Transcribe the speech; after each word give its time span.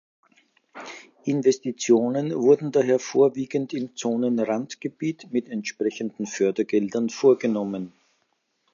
Investitionen 1.25 2.33
wurden 2.35 2.71
daher 2.71 2.97
vorwiegend 2.97 3.71
im 3.75 3.95
Zonenrandgebiet 3.95 5.31
mit 5.31 5.47
entsprechenden 5.47 6.25
Fördergeldern 6.25 7.11
vorgenommen. 7.11 7.93